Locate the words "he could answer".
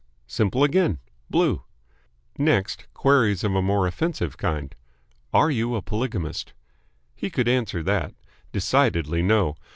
7.13-7.83